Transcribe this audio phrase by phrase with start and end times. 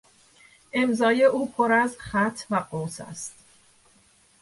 [0.73, 3.33] امضای او پراز خط و قوس است.